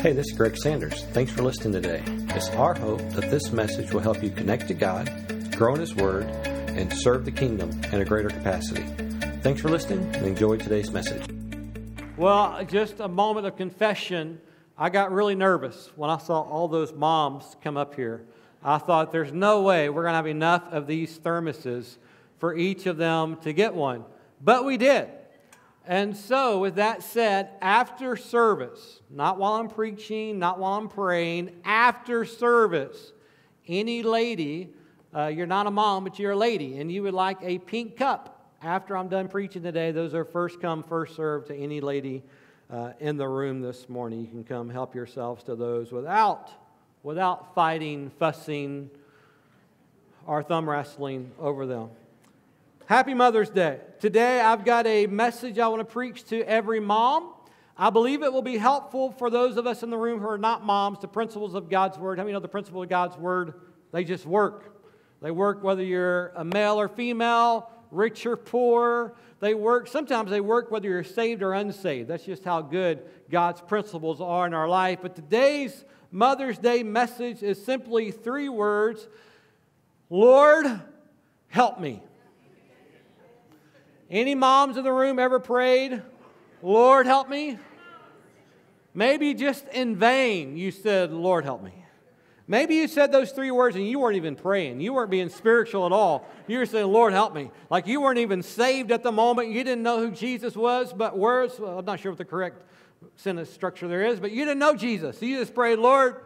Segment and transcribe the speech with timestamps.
[0.00, 1.04] Hey, this is Greg Sanders.
[1.12, 2.02] Thanks for listening today.
[2.34, 5.10] It's our hope that this message will help you connect to God,
[5.54, 8.80] grow in His Word, and serve the kingdom in a greater capacity.
[9.42, 11.22] Thanks for listening and enjoy today's message.
[12.16, 14.40] Well, just a moment of confession.
[14.78, 18.24] I got really nervous when I saw all those moms come up here.
[18.64, 21.98] I thought there's no way we're going to have enough of these thermoses
[22.38, 24.06] for each of them to get one.
[24.40, 25.10] But we did.
[25.86, 31.60] And so, with that said, after service, not while I'm preaching, not while I'm praying,
[31.64, 33.12] after service,
[33.66, 34.70] any lady,
[35.14, 37.96] uh, you're not a mom, but you're a lady, and you would like a pink
[37.96, 42.22] cup after I'm done preaching today, those are first come, first served to any lady
[42.70, 44.20] uh, in the room this morning.
[44.20, 46.50] You can come help yourselves to those without,
[47.02, 48.90] without fighting, fussing,
[50.26, 51.88] or thumb wrestling over them.
[52.90, 53.78] Happy Mother's Day.
[54.00, 57.34] Today I've got a message I want to preach to every mom.
[57.78, 60.36] I believe it will be helpful for those of us in the room who are
[60.36, 62.18] not moms, the principles of God's Word.
[62.18, 63.54] How many know the principle of God's Word?
[63.92, 64.82] They just work.
[65.22, 69.14] They work whether you're a male or female, rich or poor.
[69.38, 72.08] They work, sometimes they work whether you're saved or unsaved.
[72.08, 74.98] That's just how good God's principles are in our life.
[75.00, 79.06] But today's Mother's Day message is simply three words
[80.08, 80.66] Lord,
[81.50, 82.02] help me.
[84.10, 86.02] Any moms in the room ever prayed,
[86.62, 87.58] Lord, help me?
[88.92, 91.72] Maybe just in vain you said, Lord, help me.
[92.48, 94.80] Maybe you said those three words and you weren't even praying.
[94.80, 96.26] You weren't being spiritual at all.
[96.48, 97.52] You were saying, Lord, help me.
[97.70, 99.50] Like you weren't even saved at the moment.
[99.50, 102.64] You didn't know who Jesus was, but words, well, I'm not sure what the correct
[103.14, 105.20] sentence structure there is, but you didn't know Jesus.
[105.20, 106.16] So you just prayed, Lord,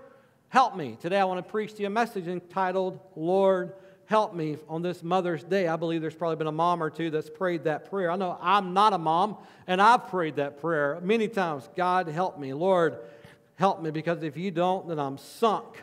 [0.49, 0.97] help me.
[0.99, 3.75] Today I want to preach to you a message entitled, Lord,
[4.07, 5.67] help me on this Mother's Day.
[5.67, 8.11] I believe there's probably been a mom or two that's prayed that prayer.
[8.11, 11.69] I know I'm not a mom, and I've prayed that prayer many times.
[11.77, 12.53] God, help me.
[12.53, 12.99] Lord,
[13.57, 15.83] help me, because if you don't, then I'm sunk.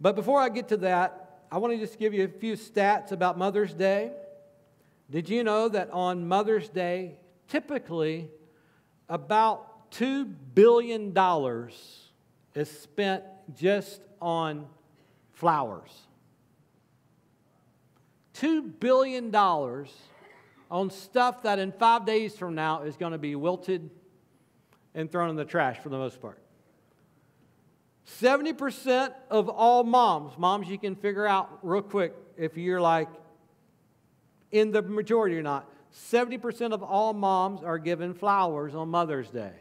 [0.00, 3.12] But before I get to that, I want to just give you a few stats
[3.12, 4.10] about Mother's Day.
[5.10, 8.30] Did you know that on Mother's Day, typically
[9.08, 11.16] about $2 billion
[12.54, 13.22] is spent
[13.54, 14.66] just on
[15.34, 15.90] flowers?
[18.34, 23.90] $2 billion on stuff that in five days from now is going to be wilted
[24.94, 26.38] and thrown in the trash for the most part.
[28.20, 33.08] 70% of all moms, moms you can figure out real quick if you're like
[34.50, 39.52] in the majority or not, 70% of all moms are given flowers on Mother's Day.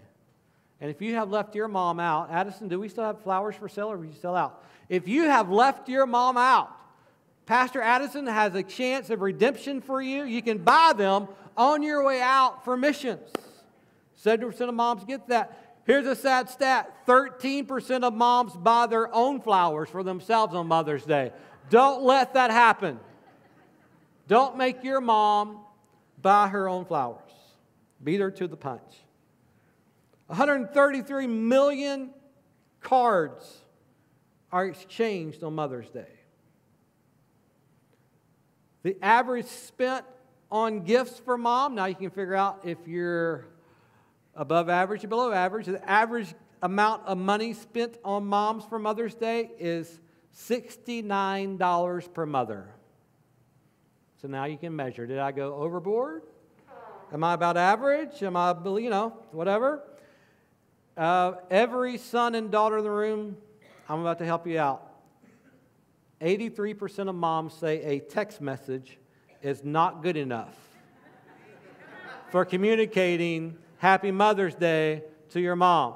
[0.79, 3.69] And if you have left your mom out, Addison, do we still have flowers for
[3.69, 4.63] sale or are we still out?
[4.89, 6.75] If you have left your mom out,
[7.46, 10.24] Pastor Addison has a chance of redemption for you.
[10.24, 13.28] You can buy them on your way out for missions.
[14.24, 15.57] 70% of moms get that.
[15.85, 21.06] Here's a sad stat 13% of moms buy their own flowers for themselves on Mother's
[21.06, 21.31] Day.
[21.69, 23.00] Don't let that happen.
[24.28, 25.59] Don't make your mom
[26.22, 27.31] buy her own flowers.
[28.03, 28.81] Beat her to the punch.
[30.28, 32.12] 133 million
[32.80, 33.57] cards
[34.51, 36.20] are exchanged on Mother's Day.
[38.84, 40.06] The average spent
[40.52, 43.46] on gifts for mom, now you can figure out if you're
[44.36, 45.68] above average or below average.
[45.68, 50.00] The average amount of money spent on moms for Mother's Day is
[50.36, 52.68] $69 per mother.
[54.22, 55.08] So now you can measure.
[55.08, 56.24] Did I go overboard?
[57.13, 58.22] Am I about average?
[58.24, 59.84] Am I, you know, whatever?
[60.96, 63.38] Uh, every son and daughter in the room,
[63.90, 64.91] I'm about to help you out.
[66.21, 68.99] 83% of moms say a text message
[69.41, 70.55] is not good enough
[72.29, 75.95] for communicating Happy Mother's Day to your mom.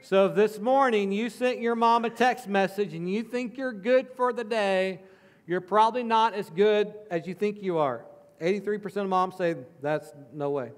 [0.00, 3.72] So if this morning you sent your mom a text message and you think you're
[3.72, 5.02] good for the day,
[5.46, 8.04] you're probably not as good as you think you are.
[8.40, 10.72] 83% of moms say that's no way.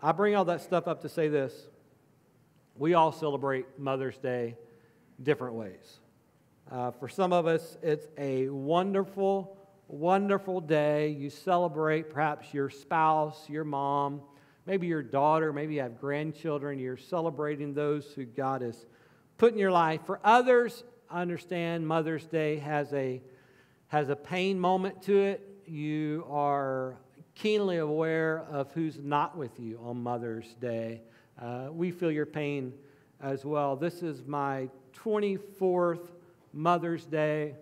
[0.00, 1.54] I bring all that stuff up to say this.
[2.76, 4.56] We all celebrate Mother's Day
[5.22, 5.98] different ways.
[6.72, 9.58] Uh, for some of us, it's a wonderful,
[9.88, 11.10] wonderful day.
[11.10, 14.22] You celebrate perhaps your spouse, your mom,
[14.64, 16.78] maybe your daughter, maybe you have grandchildren.
[16.78, 18.86] You're celebrating those who God has
[19.36, 20.00] put in your life.
[20.06, 23.20] For others, I understand Mother's Day has a,
[23.88, 25.46] has a pain moment to it.
[25.66, 26.96] You are
[27.34, 31.02] keenly aware of who's not with you on Mother's Day.
[31.38, 32.72] Uh, we feel your pain
[33.20, 33.76] as well.
[33.76, 34.70] This is my
[35.04, 36.08] 24th
[36.52, 37.54] Mother's Day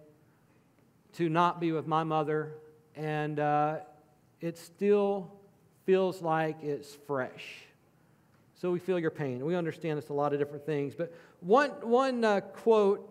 [1.15, 2.55] to not be with my mother,
[2.95, 3.79] and uh,
[4.41, 5.33] it still
[5.85, 7.45] feels like it's fresh.
[8.55, 9.45] So we feel your pain.
[9.45, 10.95] We understand it's a lot of different things.
[10.95, 13.07] But one, one uh, quote,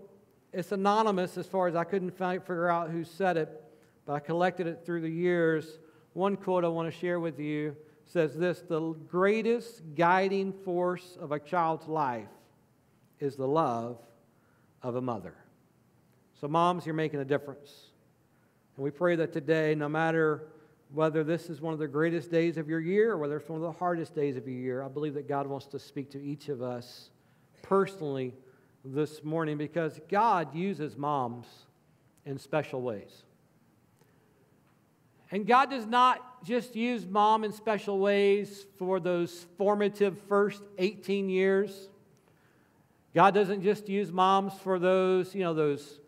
[0.54, 3.50] it's anonymous as far as I couldn't find, figure out who said it,
[4.06, 5.80] but I collected it through the years.
[6.14, 11.32] One quote I want to share with you says this The greatest guiding force of
[11.32, 12.28] a child's life
[13.20, 13.98] is the love
[14.82, 15.36] of a mother.
[16.40, 17.70] So, moms, you're making a difference.
[18.78, 20.44] And we pray that today, no matter
[20.94, 23.58] whether this is one of the greatest days of your year or whether it's one
[23.58, 26.22] of the hardest days of your year, I believe that God wants to speak to
[26.22, 27.10] each of us
[27.62, 28.34] personally
[28.86, 31.46] this morning because God uses moms
[32.26, 33.24] in special ways.
[35.32, 41.30] And God does not just use mom in special ways for those formative first 18
[41.30, 41.90] years.
[43.14, 46.00] God doesn't just use moms for those, you know, those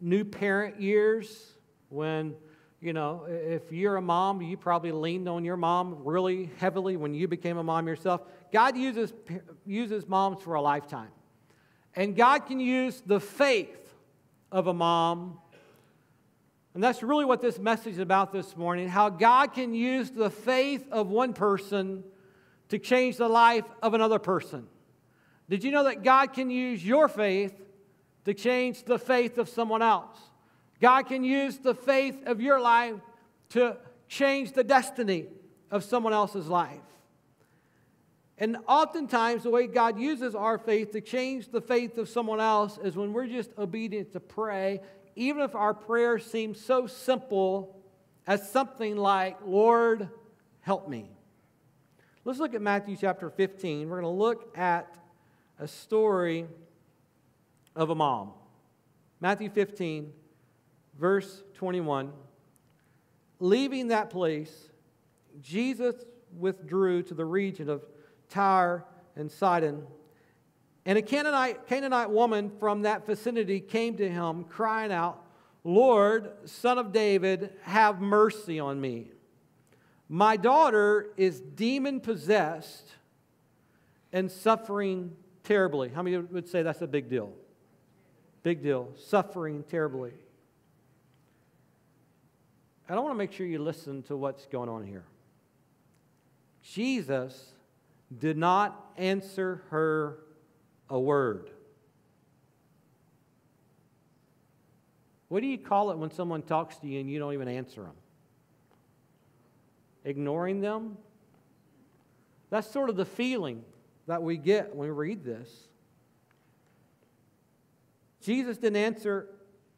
[0.00, 1.52] new parent years
[1.88, 2.34] when
[2.80, 7.12] you know, if you're a mom, you probably leaned on your mom really heavily when
[7.12, 8.22] you became a mom yourself.
[8.52, 9.12] God uses,
[9.66, 11.10] uses moms for a lifetime.
[11.94, 13.94] And God can use the faith
[14.50, 15.38] of a mom.
[16.72, 20.30] And that's really what this message is about this morning how God can use the
[20.30, 22.02] faith of one person
[22.70, 24.66] to change the life of another person.
[25.50, 27.52] Did you know that God can use your faith
[28.24, 30.16] to change the faith of someone else?
[30.80, 32.96] God can use the faith of your life
[33.50, 33.76] to
[34.08, 35.26] change the destiny
[35.70, 36.78] of someone else's life.
[38.38, 42.78] And oftentimes, the way God uses our faith to change the faith of someone else
[42.82, 44.80] is when we're just obedient to pray,
[45.14, 47.76] even if our prayer seems so simple
[48.26, 50.08] as something like, Lord,
[50.60, 51.10] help me.
[52.24, 53.88] Let's look at Matthew chapter 15.
[53.88, 54.94] We're going to look at
[55.58, 56.46] a story
[57.74, 58.32] of a mom.
[59.20, 60.12] Matthew 15,
[60.98, 62.12] verse 21
[63.38, 64.70] Leaving that place,
[65.40, 65.94] Jesus
[66.38, 67.84] withdrew to the region of
[68.28, 68.84] Tyre
[69.16, 69.86] and Sidon.
[70.84, 75.24] And a Canaanite, Canaanite woman from that vicinity came to him, crying out,
[75.64, 79.10] Lord, son of David, have mercy on me.
[80.08, 82.88] My daughter is demon possessed
[84.12, 85.90] and suffering terribly.
[85.90, 87.32] How many would say that's a big deal?
[88.42, 88.88] Big deal.
[88.96, 90.12] Suffering terribly.
[92.88, 95.04] And I want to make sure you listen to what's going on here.
[96.62, 97.52] Jesus
[98.18, 100.18] did not answer her
[100.88, 101.50] a word.
[105.28, 107.82] What do you call it when someone talks to you and you don't even answer
[107.82, 107.94] them?
[110.04, 110.96] Ignoring them?
[112.50, 113.62] That's sort of the feeling
[114.08, 115.48] that we get when we read this.
[118.22, 119.28] Jesus didn't answer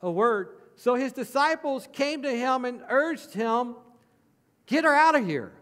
[0.01, 0.49] a word.
[0.77, 3.77] So his disciples came to him and urged him,
[4.67, 5.53] Get her out of here,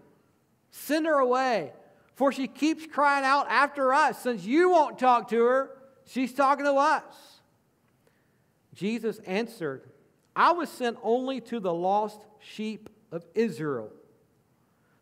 [0.70, 1.72] send her away,
[2.14, 4.22] for she keeps crying out after us.
[4.22, 5.70] Since you won't talk to her,
[6.06, 7.02] she's talking to us.
[8.74, 9.82] Jesus answered,
[10.36, 13.90] I was sent only to the lost sheep of Israel.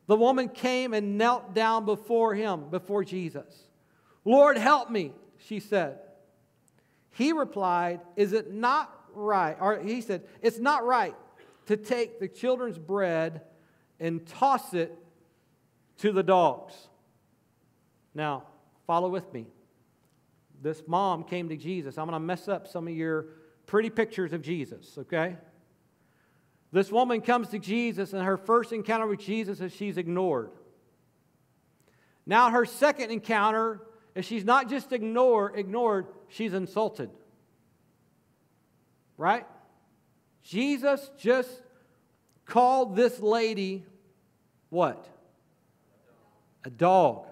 [0.06, 3.68] The woman came and knelt down before him, before Jesus.
[4.24, 5.12] Lord, help me,
[5.46, 5.98] she said.
[7.10, 11.14] He replied, Is it not right, or he said, it's not right
[11.66, 13.42] to take the children's bread
[14.00, 14.96] and toss it
[15.98, 16.74] to the dogs.
[18.14, 18.44] Now,
[18.86, 19.46] follow with me.
[20.62, 21.98] This mom came to Jesus.
[21.98, 23.26] I'm going to mess up some of your
[23.66, 25.36] pretty pictures of Jesus, okay?
[26.72, 30.50] This woman comes to Jesus, and her first encounter with Jesus is she's ignored.
[32.26, 33.80] Now, her second encounter
[34.18, 37.10] is she's not just ignore, ignored, she's insulted
[39.18, 39.44] right?
[40.42, 41.50] Jesus just
[42.46, 43.84] called this lady
[44.70, 45.06] what?
[46.64, 47.26] A dog.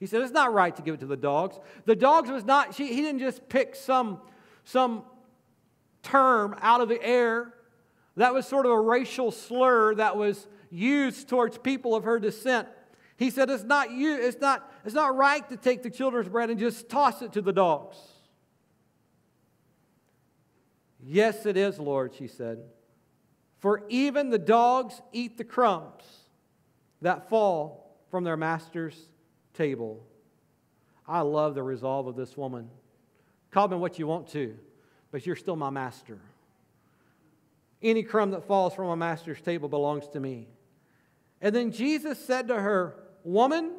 [0.00, 1.58] He said, It's not right to give it to the dogs.
[1.84, 4.20] The dogs was not, she, he didn't just pick some,
[4.64, 5.04] some
[6.02, 7.54] term out of the air.
[8.16, 12.68] That was sort of a racial slur that was used towards people of her descent.
[13.22, 16.50] He said, It's not you, it's not, it's not right to take the children's bread
[16.50, 17.96] and just toss it to the dogs.
[21.00, 22.58] Yes, it is, Lord, she said.
[23.60, 26.02] For even the dogs eat the crumbs
[27.00, 29.08] that fall from their master's
[29.54, 30.04] table.
[31.06, 32.70] I love the resolve of this woman.
[33.52, 34.56] Call me what you want to,
[35.12, 36.18] but you're still my master.
[37.80, 40.48] Any crumb that falls from my master's table belongs to me.
[41.40, 43.72] And then Jesus said to her, Woman,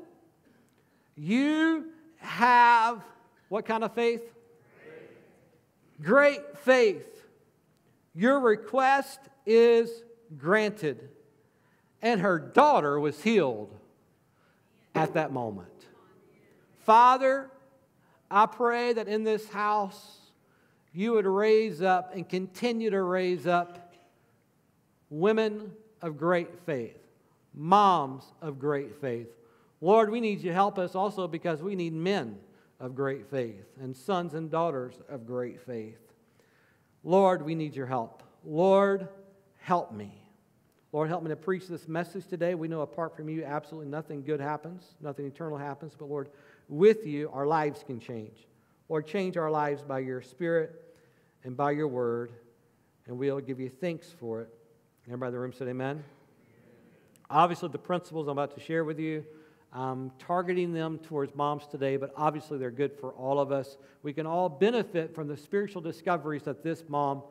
[1.16, 1.86] you
[2.18, 3.04] have
[3.50, 4.22] what kind of faith?
[6.02, 7.24] Great faith.
[8.16, 10.04] Your request is
[10.38, 11.10] granted.
[12.02, 13.74] And her daughter was healed
[14.96, 15.70] at that moment.
[16.80, 17.50] Father,
[18.30, 20.18] I pray that in this house
[20.94, 23.94] you would raise up and continue to raise up
[25.10, 25.72] women
[26.02, 26.98] of great faith,
[27.54, 29.28] moms of great faith.
[29.82, 32.38] Lord, we need you to help us also because we need men
[32.80, 36.00] of great faith and sons and daughters of great faith.
[37.04, 38.24] Lord, we need your help.
[38.46, 39.08] Lord,
[39.60, 40.14] help me.
[40.92, 42.56] Lord, help me to preach this message today.
[42.56, 45.94] We know apart from you, absolutely nothing good happens, nothing eternal happens.
[45.98, 46.30] But Lord,
[46.70, 48.48] with you, our lives can change.
[48.90, 50.72] Lord, change our lives by your Spirit
[51.44, 52.32] and by your word,
[53.08, 54.50] and we'll give you thanks for it.
[55.08, 56.04] Everybody in the room said amen.
[57.34, 59.26] Obviously, the principles I'm about to share with you,
[59.74, 63.76] I'm targeting them towards moms today, but obviously they're good for all of us.
[64.04, 67.24] We can all benefit from the spiritual discoveries that this mom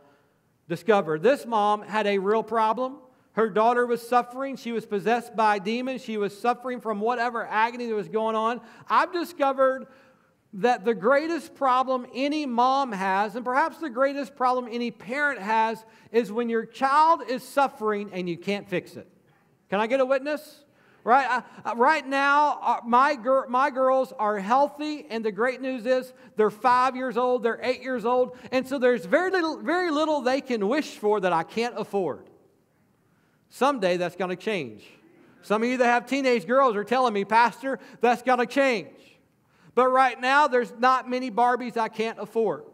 [0.68, 1.22] discovered.
[1.22, 2.96] This mom had a real problem.
[3.34, 4.56] Her daughter was suffering.
[4.56, 6.02] She was possessed by demons.
[6.02, 8.60] She was suffering from whatever agony that was going on.
[8.88, 9.86] I've discovered
[10.54, 15.84] that the greatest problem any mom has, and perhaps the greatest problem any parent has,
[16.10, 19.06] is when your child is suffering and you can't fix it.
[19.72, 20.64] Can I get a witness?
[21.02, 25.86] Right, uh, right now, uh, my, gir- my girls are healthy, and the great news
[25.86, 29.90] is they're five years old, they're eight years old, and so there's very little, very
[29.90, 32.28] little they can wish for that I can't afford.
[33.48, 34.84] Someday that's going to change.
[35.40, 38.90] Some of you that have teenage girls are telling me, Pastor, that's going to change.
[39.74, 42.64] But right now, there's not many Barbies I can't afford.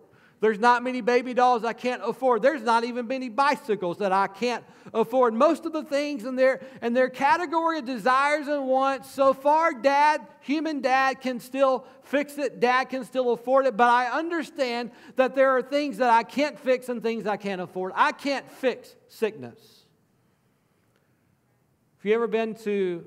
[0.41, 2.43] There's not many baby dolls I can't afford.
[2.43, 4.65] There's not even many bicycles that I can't
[4.95, 5.35] afford.
[5.35, 9.75] Most of the things in their, in their category of desires and wants, so far,
[9.75, 12.61] dad, human dad, can still fix it.
[12.61, 13.77] Dad can still afford it.
[13.77, 17.61] But I understand that there are things that I can't fix and things I can't
[17.61, 17.93] afford.
[17.97, 19.59] I can't fix sickness.
[21.99, 23.05] Have you ever been to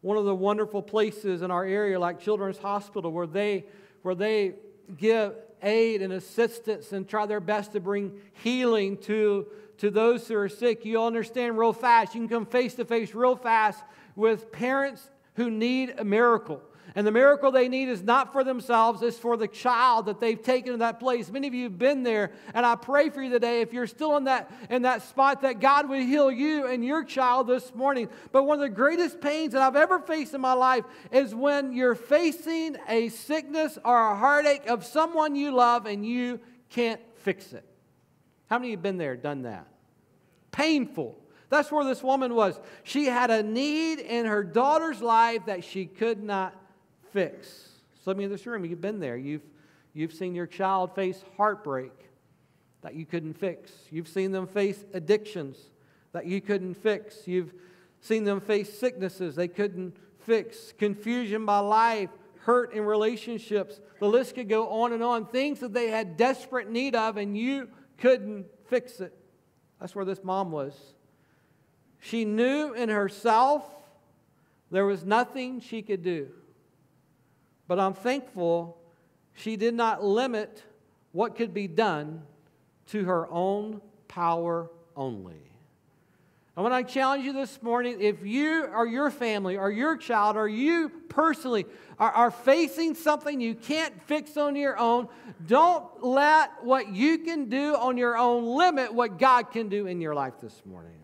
[0.00, 3.66] one of the wonderful places in our area like Children's Hospital where they,
[4.00, 4.54] where they
[4.96, 9.46] give aid and assistance and try their best to bring healing to,
[9.78, 10.84] to those who are sick.
[10.84, 12.14] You'll understand real fast.
[12.14, 13.82] You can come face to face real fast
[14.14, 16.60] with parents who need a miracle.
[16.94, 20.40] And the miracle they need is not for themselves, it's for the child that they've
[20.40, 21.30] taken to that place.
[21.30, 24.16] Many of you have been there, and I pray for you today, if you're still
[24.16, 28.08] in that, in that spot, that God would heal you and your child this morning.
[28.32, 31.72] But one of the greatest pains that I've ever faced in my life is when
[31.72, 36.38] you're facing a sickness or a heartache of someone you love and you
[36.70, 37.64] can't fix it.
[38.48, 39.66] How many of you have been there, done that?
[40.52, 41.18] Painful.
[41.48, 42.58] That's where this woman was.
[42.82, 46.54] She had a need in her daughter's life that she could not
[47.14, 47.68] fix.
[48.04, 49.16] Some of you in this room, you've been there.
[49.16, 49.46] You've,
[49.94, 51.92] you've seen your child face heartbreak
[52.82, 53.70] that you couldn't fix.
[53.90, 55.56] You've seen them face addictions
[56.12, 57.26] that you couldn't fix.
[57.26, 57.54] You've
[58.00, 63.80] seen them face sicknesses they couldn't fix, confusion by life, hurt in relationships.
[64.00, 65.26] The list could go on and on.
[65.26, 67.68] Things that they had desperate need of, and you
[67.98, 69.16] couldn't fix it.
[69.80, 70.74] That's where this mom was.
[72.00, 73.64] She knew in herself
[74.70, 76.28] there was nothing she could do.
[77.66, 78.78] But I'm thankful
[79.34, 80.62] she did not limit
[81.12, 82.22] what could be done
[82.88, 85.40] to her own power only.
[86.56, 90.36] And when I challenge you this morning, if you or your family or your child
[90.36, 91.66] or you personally
[91.98, 95.08] are, are, facing something you can't fix on your own,
[95.46, 100.00] don't let what you can do on your own limit what God can do in
[100.00, 101.03] your life this morning.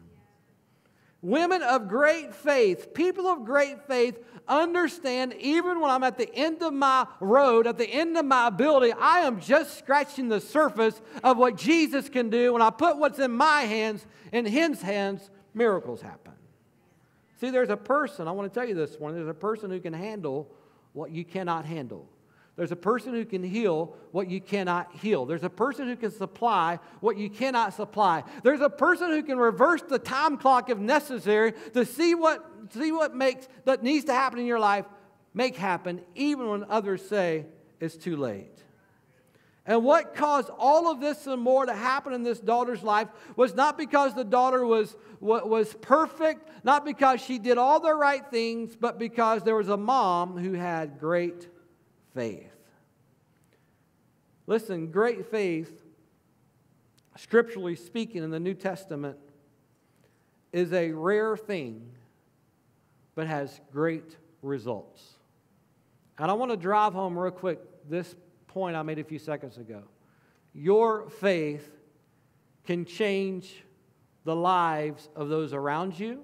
[1.22, 6.62] Women of great faith, people of great faith, understand even when I'm at the end
[6.62, 11.00] of my road, at the end of my ability, I am just scratching the surface
[11.22, 12.54] of what Jesus can do.
[12.54, 16.32] When I put what's in my hands in His hands, miracles happen.
[17.40, 19.80] See, there's a person, I want to tell you this one, there's a person who
[19.80, 20.50] can handle
[20.92, 22.08] what you cannot handle.
[22.60, 25.24] There's a person who can heal what you cannot heal.
[25.24, 28.22] There's a person who can supply what you cannot supply.
[28.42, 32.92] There's a person who can reverse the time clock if necessary to see what, see
[32.92, 34.84] what makes that needs to happen in your life
[35.32, 37.46] make happen even when others say
[37.80, 38.62] it's too late.
[39.64, 43.54] And what caused all of this and more to happen in this daughter's life was
[43.54, 48.76] not because the daughter was, was perfect, not because she did all the right things,
[48.78, 51.48] but because there was a mom who had great
[52.14, 52.52] faith.
[54.46, 55.84] Listen, great faith,
[57.16, 59.16] scripturally speaking, in the New Testament,
[60.52, 61.92] is a rare thing,
[63.14, 65.02] but has great results.
[66.18, 68.14] And I want to drive home real quick this
[68.46, 69.82] point I made a few seconds ago.
[70.52, 71.70] Your faith
[72.66, 73.64] can change
[74.24, 76.22] the lives of those around you.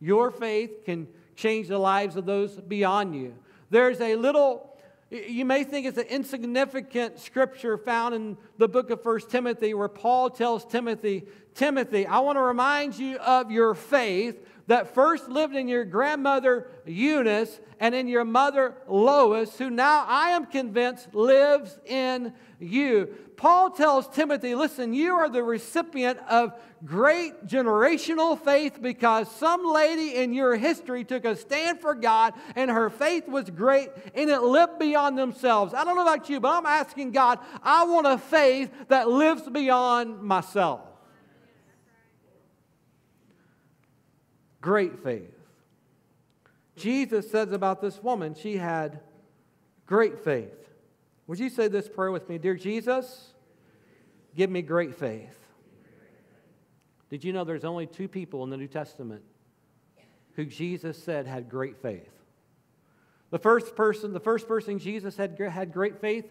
[0.00, 1.06] Your faith can
[1.36, 3.34] change the lives of those beyond you.
[3.68, 4.69] There's a little,
[5.10, 9.88] you may think it's an insignificant scripture found in the book of First Timothy where
[9.88, 15.56] Paul tells Timothy, Timothy, I want to remind you of your faith that first lived
[15.56, 21.76] in your grandmother Eunice and in your mother Lois, who now I am convinced lives
[21.86, 23.08] in you.
[23.36, 26.52] Paul tells Timothy, listen, you are the recipient of
[26.84, 32.70] great generational faith because some lady in your history took a stand for God and
[32.70, 35.74] her faith was great and it lived beyond themselves.
[35.74, 39.48] I don't know about you, but I'm asking God, I want a faith that lives
[39.48, 40.80] beyond myself.
[44.60, 45.34] Great faith.
[46.76, 49.00] Jesus says about this woman, she had
[49.86, 50.52] great faith.
[51.30, 52.38] Would you say this prayer with me?
[52.38, 53.34] Dear Jesus,
[54.34, 55.38] give me great faith.
[57.08, 59.22] Did you know there's only two people in the New Testament
[60.34, 62.10] who Jesus said had great faith?
[63.30, 66.28] The first person, the first person Jesus had, had great faith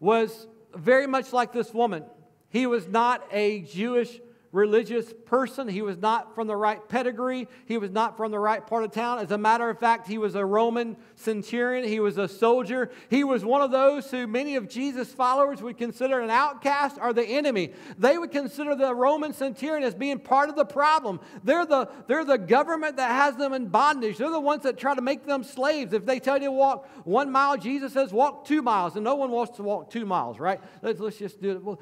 [0.00, 2.02] was very much like this woman.
[2.48, 4.18] He was not a Jewish
[4.56, 5.68] religious person.
[5.68, 7.46] He was not from the right pedigree.
[7.66, 9.18] He was not from the right part of town.
[9.18, 11.86] As a matter of fact, he was a Roman centurion.
[11.86, 12.90] He was a soldier.
[13.10, 17.12] He was one of those who many of Jesus' followers would consider an outcast or
[17.12, 17.74] the enemy.
[17.98, 21.20] They would consider the Roman centurion as being part of the problem.
[21.44, 24.16] They're the, they're the government that has them in bondage.
[24.16, 25.92] They're the ones that try to make them slaves.
[25.92, 28.96] If they tell you to walk one mile, Jesus says walk two miles.
[28.96, 30.60] And no one wants to walk two miles, right?
[30.80, 31.62] Let's, let's just do it.
[31.62, 31.78] Well,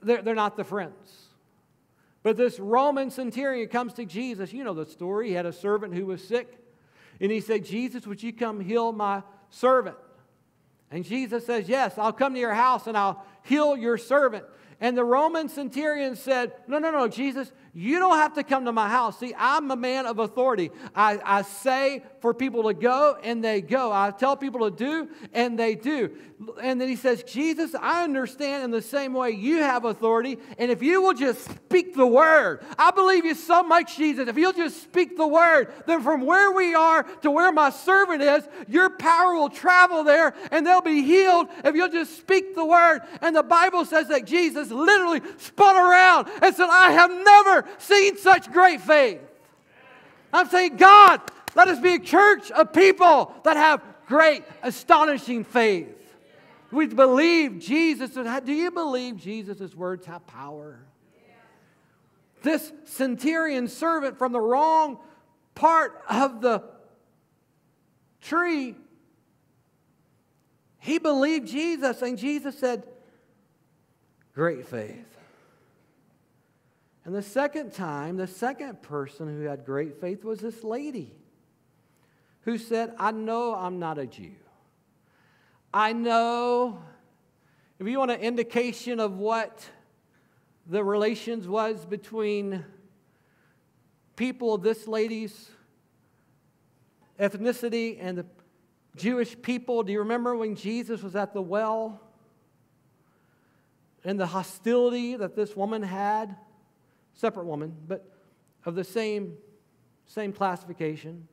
[0.00, 1.23] they're, they're not the friends.
[2.24, 4.52] But this Roman centurion comes to Jesus.
[4.52, 5.28] You know the story.
[5.28, 6.58] He had a servant who was sick.
[7.20, 9.96] And he said, Jesus, would you come heal my servant?
[10.90, 14.44] And Jesus says, Yes, I'll come to your house and I'll heal your servant.
[14.80, 18.72] And the Roman centurion said, No, no, no, Jesus, you don't have to come to
[18.72, 19.18] my house.
[19.18, 20.70] See, I'm a man of authority.
[20.94, 23.92] I, I say for people to go, and they go.
[23.92, 26.16] I tell people to do, and they do.
[26.62, 30.38] And then he says, Jesus, I understand in the same way you have authority.
[30.58, 34.28] And if you will just speak the word, I believe you so much, Jesus.
[34.28, 38.22] If you'll just speak the word, then from where we are to where my servant
[38.22, 42.64] is, your power will travel there, and they'll be healed if you'll just speak the
[42.64, 43.00] word.
[43.20, 47.10] And the Bible says that Jesus literally spun around and said, I have
[47.78, 49.20] seen such great faith.
[50.32, 51.20] I'm saying, God,
[51.54, 55.88] let us be a church of people that have great, astonishing faith.
[56.70, 58.10] We believe Jesus.
[58.10, 60.80] Do you believe Jesus' words have power?
[62.42, 64.98] This centurion servant from the wrong
[65.54, 66.64] part of the
[68.20, 68.74] tree,
[70.78, 72.86] he believed Jesus, and Jesus said,
[74.34, 75.13] Great faith.
[77.04, 81.14] And the second time, the second person who had great faith was this lady
[82.42, 84.32] who said, I know I'm not a Jew.
[85.72, 86.82] I know,
[87.78, 89.66] if you want an indication of what
[90.66, 92.64] the relations was between
[94.16, 95.50] people of this lady's
[97.18, 98.26] ethnicity and the
[98.96, 102.00] Jewish people, do you remember when Jesus was at the well
[104.04, 106.36] and the hostility that this woman had?
[107.14, 108.08] Separate woman, but
[108.64, 109.36] of the same,
[110.06, 111.28] same classification.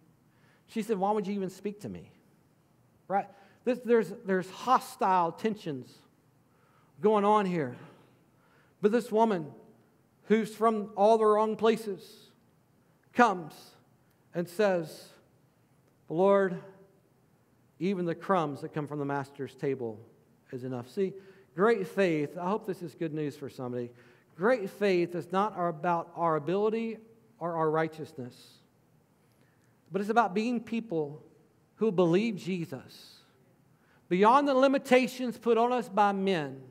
[0.67, 2.12] She said, Why would you even speak to me?
[3.08, 3.28] Right?
[3.63, 5.94] This, there's, there's hostile tensions
[7.02, 7.76] going on here.
[8.82, 9.48] But this woman,
[10.26, 12.32] who's from all the wrong places,
[13.13, 13.54] comes
[14.34, 15.10] and says,
[16.10, 16.60] Lord,
[17.80, 20.00] even the crumbs that come from the master's table
[20.52, 20.89] is enough.
[20.89, 21.13] See,
[21.56, 23.91] great faith, I hope this is good news for somebody.
[24.38, 26.98] Great faith is not about our ability
[27.39, 28.36] or our righteousness,
[29.91, 31.22] but it's about being people
[31.76, 33.17] who believe Jesus
[34.10, 36.62] beyond the limitations put on us by men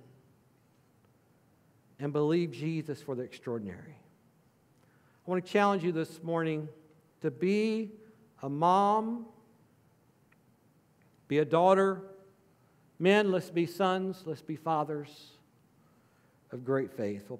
[1.98, 3.96] and believe Jesus for the extraordinary.
[5.26, 6.68] I want to challenge you this morning
[7.20, 7.92] to be
[8.42, 9.26] a mom,
[11.28, 12.02] be a daughter.
[12.98, 15.30] Men, let's be sons, let's be fathers
[16.52, 17.30] of great faith.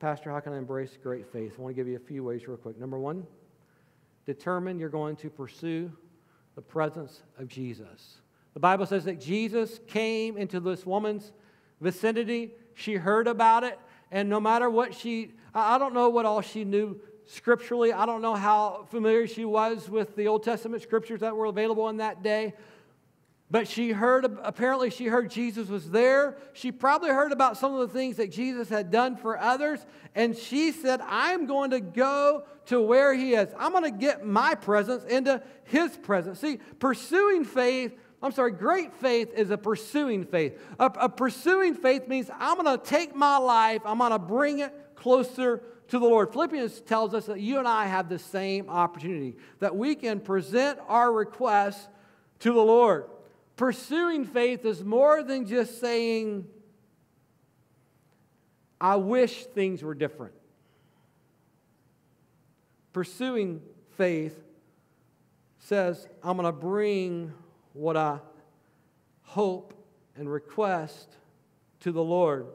[0.00, 1.52] Pastor, how can I embrace great faith?
[1.58, 2.80] I want to give you a few ways, real quick.
[2.80, 3.26] Number one,
[4.24, 5.92] determine you're going to pursue
[6.54, 8.22] the presence of Jesus.
[8.54, 11.32] The Bible says that Jesus came into this woman's
[11.82, 12.52] vicinity.
[12.72, 13.78] She heard about it,
[14.10, 17.92] and no matter what she, I don't know what all she knew scripturally.
[17.92, 21.90] I don't know how familiar she was with the Old Testament scriptures that were available
[21.90, 22.54] in that day.
[23.50, 26.36] But she heard, apparently, she heard Jesus was there.
[26.52, 29.84] She probably heard about some of the things that Jesus had done for others.
[30.14, 33.48] And she said, I'm going to go to where he is.
[33.58, 36.38] I'm going to get my presence into his presence.
[36.38, 40.60] See, pursuing faith, I'm sorry, great faith is a pursuing faith.
[40.78, 44.60] A, a pursuing faith means I'm going to take my life, I'm going to bring
[44.60, 46.32] it closer to the Lord.
[46.32, 50.78] Philippians tells us that you and I have the same opportunity, that we can present
[50.86, 51.88] our requests
[52.40, 53.06] to the Lord.
[53.60, 56.46] Pursuing faith is more than just saying,
[58.80, 60.32] I wish things were different.
[62.94, 63.60] Pursuing
[63.98, 64.34] faith
[65.58, 67.34] says, I'm going to bring
[67.74, 68.20] what I
[69.24, 69.74] hope
[70.16, 71.10] and request
[71.80, 72.46] to the Lord.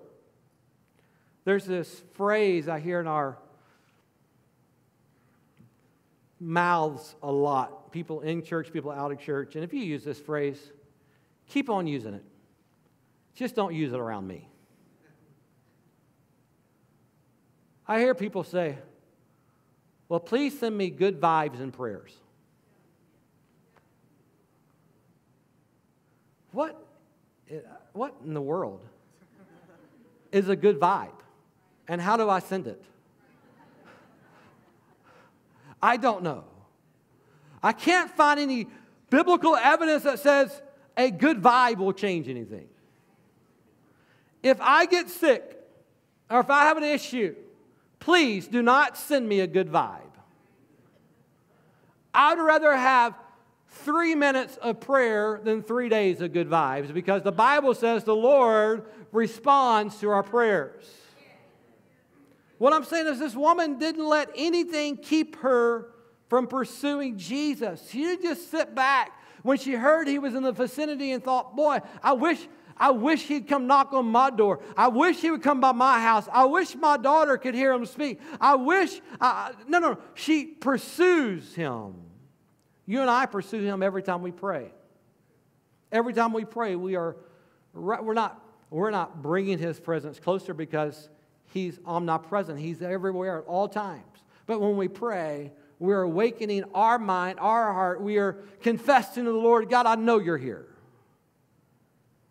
[1.43, 3.37] There's this phrase I hear in our
[6.39, 9.53] mouths a lot people in church, people out of church.
[9.53, 10.71] And if you use this phrase,
[11.49, 12.23] Keep on using it.
[13.35, 14.47] Just don't use it around me.
[17.87, 18.77] I hear people say,
[20.09, 22.13] Well, please send me good vibes and prayers.
[26.51, 26.81] What,
[27.51, 27.59] eh,
[27.93, 28.81] what in the world
[30.31, 31.09] is a good vibe?
[31.87, 32.81] And how do I send it?
[35.81, 36.45] I don't know.
[37.61, 38.67] I can't find any
[39.09, 40.61] biblical evidence that says
[40.97, 42.67] a good vibe will change anything.
[44.43, 45.59] If I get sick
[46.29, 47.35] or if I have an issue,
[47.99, 50.01] please do not send me a good vibe.
[52.13, 53.15] I'd rather have
[53.69, 58.15] three minutes of prayer than three days of good vibes because the Bible says the
[58.15, 60.85] Lord responds to our prayers.
[62.57, 65.89] What I'm saying is, this woman didn't let anything keep her
[66.29, 67.89] from pursuing Jesus.
[67.89, 69.11] She didn't just sit back
[69.45, 72.39] when she heard he was in the vicinity and thought, boy, I wish.
[72.77, 74.59] I wish he'd come knock on my door.
[74.75, 76.27] I wish he would come by my house.
[76.29, 78.19] I wish my daughter could hear him speak.
[78.41, 81.93] I wish, no, no, she pursues him.
[82.85, 84.73] You and I pursue him every time we pray.
[85.89, 87.15] Every time we pray, we are,
[87.73, 91.07] we're not, we're not bringing his presence closer because
[91.53, 92.59] he's omnipresent.
[92.59, 94.23] He's everywhere at all times.
[94.47, 98.01] But when we pray, we're awakening our mind, our heart.
[98.01, 100.65] We are confessing to the Lord, God, I know you're here.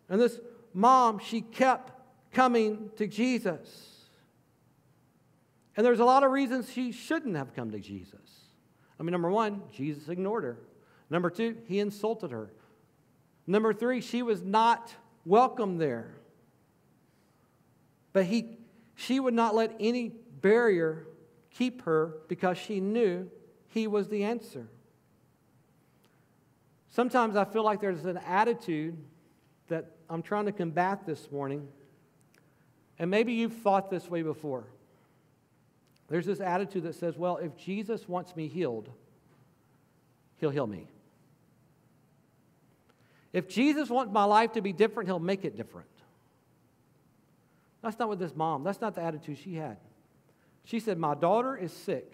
[0.09, 0.39] And this
[0.73, 1.91] mom, she kept
[2.33, 3.95] coming to Jesus.
[5.77, 8.19] And there's a lot of reasons she shouldn't have come to Jesus.
[8.99, 10.57] I mean, number one, Jesus ignored her.
[11.09, 12.51] Number two, he insulted her.
[13.45, 14.93] Number three, she was not
[15.25, 16.15] welcome there.
[18.13, 18.57] But he,
[18.95, 21.05] she would not let any barrier
[21.57, 23.29] keep her because she knew
[23.69, 24.67] he was the answer.
[26.89, 28.97] Sometimes I feel like there's an attitude
[29.67, 31.67] that I'm trying to combat this morning,
[32.99, 34.65] and maybe you've thought this way before.
[36.07, 38.89] There's this attitude that says, well, if Jesus wants me healed,
[40.37, 40.87] he'll heal me.
[43.33, 45.89] If Jesus wants my life to be different, he'll make it different.
[47.81, 49.77] That's not what this mom, that's not the attitude she had.
[50.65, 52.11] She said, My daughter is sick,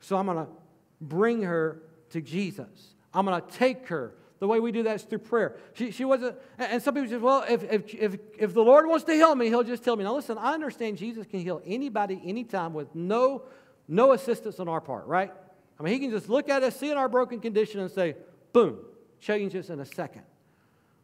[0.00, 0.52] so I'm going to
[1.00, 2.94] bring her to Jesus.
[3.12, 4.14] I'm going to take her.
[4.40, 5.56] The way we do that is through prayer.
[5.74, 9.04] She, she wasn't, and some people say, well, if, if, if, if the Lord wants
[9.04, 10.04] to heal me, he'll just tell me.
[10.04, 13.42] Now, listen, I understand Jesus can heal anybody, anytime with no,
[13.88, 15.32] no assistance on our part, right?
[15.78, 18.16] I mean, he can just look at us, see in our broken condition, and say,
[18.52, 18.78] boom,
[19.20, 20.22] change us in a second.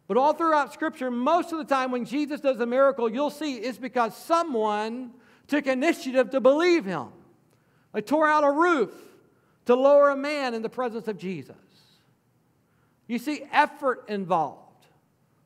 [0.07, 3.55] But all throughout Scripture, most of the time when Jesus does a miracle, you'll see
[3.55, 5.13] it's because someone
[5.51, 7.09] took initiative to believe him.
[7.93, 8.91] They tore out a roof
[9.67, 11.57] to lower a man in the presence of Jesus.
[13.07, 14.87] You see effort involved.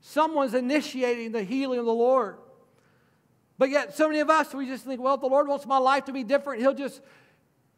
[0.02, 2.36] Someone's initiating the healing of the Lord.
[3.56, 5.78] But yet, so many of us, we just think, well, if the Lord wants my
[5.78, 7.00] life to be different, He'll just,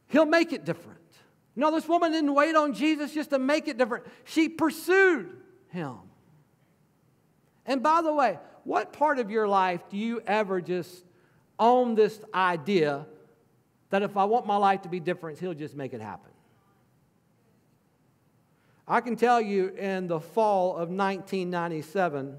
[0.09, 0.99] He'll make it different.
[1.55, 4.05] No, this woman didn't wait on Jesus just to make it different.
[4.25, 5.95] She pursued Him.
[7.65, 11.06] And by the way, what part of your life do you ever just
[11.59, 13.07] own this idea
[13.91, 16.31] that if I want my life to be different, He'll just make it happen?
[18.89, 22.37] I can tell you in the fall of 1997,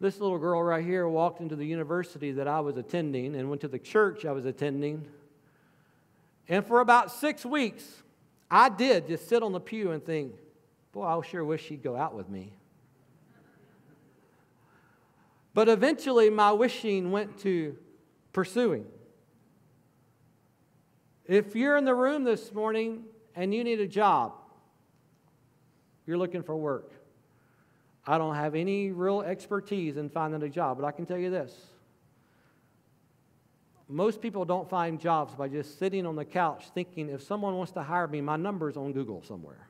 [0.00, 3.62] this little girl right here walked into the university that I was attending and went
[3.62, 5.06] to the church I was attending.
[6.48, 7.84] And for about six weeks,
[8.50, 10.34] I did just sit on the pew and think,
[10.92, 12.52] boy, I sure wish she'd go out with me.
[15.58, 17.76] But eventually, my wishing went to
[18.32, 18.86] pursuing.
[21.26, 23.02] If you're in the room this morning
[23.34, 24.34] and you need a job,
[26.06, 26.92] you're looking for work.
[28.06, 31.28] I don't have any real expertise in finding a job, but I can tell you
[31.28, 31.52] this.
[33.88, 37.72] Most people don't find jobs by just sitting on the couch thinking if someone wants
[37.72, 39.66] to hire me, my number's on Google somewhere.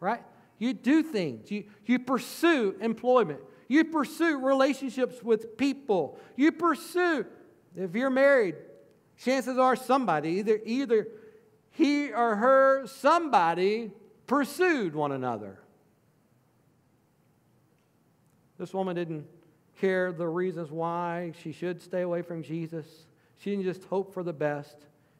[0.00, 0.22] Right?
[0.58, 7.26] You do things, you, you pursue employment, you pursue relationships with people, you pursue,
[7.74, 8.56] if you're married,
[9.18, 11.08] chances are somebody, either, either
[11.70, 13.90] he or her, somebody
[14.26, 15.58] pursued one another.
[18.58, 19.26] This woman didn't
[19.80, 22.86] care the reasons why she should stay away from Jesus.
[23.38, 24.76] She didn't just hope for the best.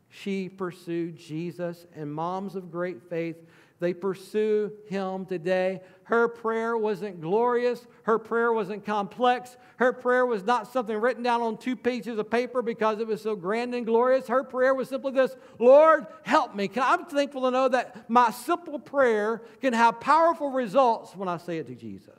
[0.08, 3.36] She pursued Jesus, and moms of great faith
[3.78, 5.82] they pursue him today.
[6.06, 7.84] Her prayer wasn't glorious.
[8.04, 9.56] Her prayer wasn't complex.
[9.74, 13.20] Her prayer was not something written down on two pages of paper because it was
[13.20, 14.28] so grand and glorious.
[14.28, 16.70] Her prayer was simply this Lord, help me.
[16.76, 21.58] I'm thankful to know that my simple prayer can have powerful results when I say
[21.58, 22.12] it to Jesus.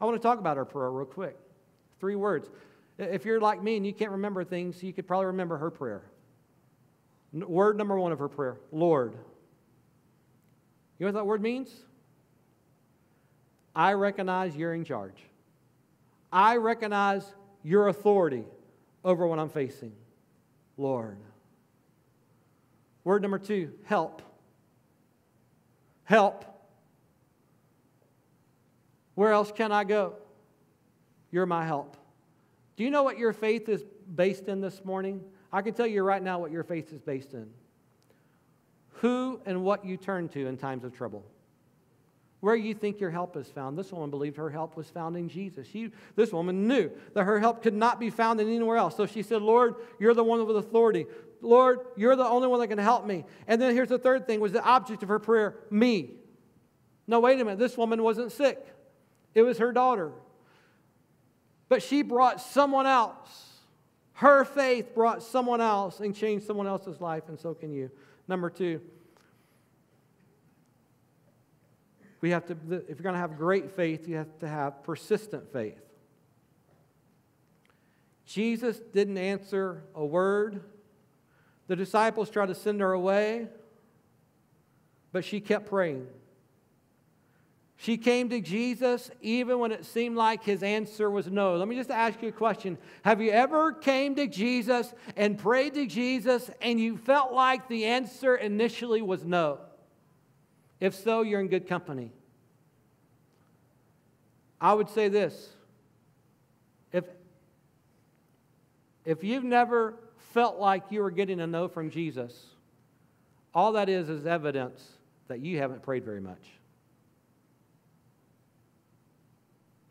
[0.00, 1.36] I want to talk about her prayer real quick.
[2.00, 2.48] Three words.
[2.96, 6.02] If you're like me and you can't remember things, you could probably remember her prayer.
[7.34, 9.12] Word number one of her prayer Lord.
[10.98, 11.70] You know what that word means?
[13.74, 15.20] I recognize you're in charge.
[16.32, 17.24] I recognize
[17.62, 18.44] your authority
[19.04, 19.92] over what I'm facing.
[20.76, 21.18] Lord.
[23.04, 24.22] Word number two help.
[26.04, 26.44] Help.
[29.14, 30.14] Where else can I go?
[31.30, 31.96] You're my help.
[32.76, 33.84] Do you know what your faith is
[34.14, 35.22] based in this morning?
[35.52, 37.48] I can tell you right now what your faith is based in
[39.04, 41.22] who and what you turn to in times of trouble.
[42.44, 43.78] Where you think your help is found.
[43.78, 45.66] This woman believed her help was found in Jesus.
[45.66, 48.98] She, this woman knew that her help could not be found in anywhere else.
[48.98, 51.06] So she said, Lord, you're the one with authority.
[51.40, 53.24] Lord, you're the only one that can help me.
[53.48, 56.10] And then here's the third thing was the object of her prayer, me.
[57.06, 57.58] No, wait a minute.
[57.58, 58.62] This woman wasn't sick.
[59.32, 60.12] It was her daughter.
[61.70, 63.54] But she brought someone else.
[64.12, 67.90] Her faith brought someone else and changed someone else's life, and so can you.
[68.28, 68.82] Number two,
[72.24, 72.56] we have to,
[72.88, 75.78] if you're going to have great faith, you have to have persistent faith.
[78.24, 80.62] Jesus didn't answer a word.
[81.66, 83.48] The disciples tried to send her away,
[85.12, 86.06] but she kept praying.
[87.76, 91.56] She came to Jesus even when it seemed like his answer was no.
[91.56, 92.78] Let me just ask you a question.
[93.02, 97.84] Have you ever came to Jesus and prayed to Jesus and you felt like the
[97.84, 99.58] answer initially was no?
[100.84, 102.12] If so, you're in good company.
[104.60, 105.48] I would say this.
[106.92, 107.06] If
[109.06, 109.94] if you've never
[110.34, 112.38] felt like you were getting a no from Jesus,
[113.54, 114.86] all that is is evidence
[115.28, 116.44] that you haven't prayed very much.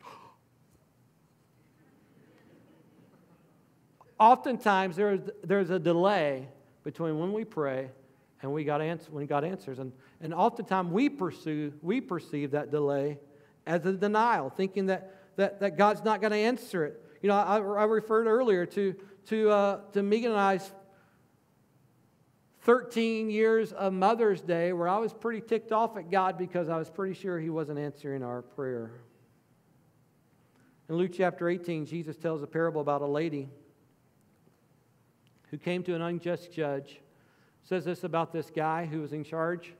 [4.19, 6.47] oftentimes there's, there's a delay
[6.83, 7.89] between when we pray
[8.43, 9.79] and we got answer, when God answers.
[9.79, 9.91] And,
[10.23, 13.19] and oftentimes we pursue, we perceive that delay
[13.67, 17.03] as a denial, thinking that, that, that God's not going to answer it.
[17.21, 18.95] You know, I, I referred earlier to,
[19.27, 20.71] to, uh, to Megan and I's
[22.61, 26.77] 13 years of Mother's Day where I was pretty ticked off at God because I
[26.77, 28.91] was pretty sure He wasn't answering our prayer.
[30.87, 33.49] In Luke chapter 18, Jesus tells a parable about a lady
[35.51, 37.01] who came to an unjust judge,
[37.63, 39.73] says this about this guy who was in charge.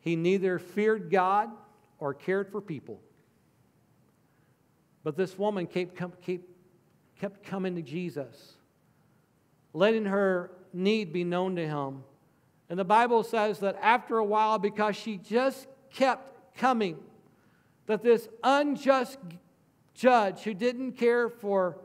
[0.00, 1.50] He neither feared God
[1.98, 3.00] or cared for people.
[5.02, 8.54] But this woman kept, kept, coming to Jesus,
[9.72, 12.04] letting her need be known to him.
[12.70, 16.98] And the Bible says that after a while, because she just kept coming,
[17.86, 19.18] that this unjust
[19.94, 21.78] judge who didn't care for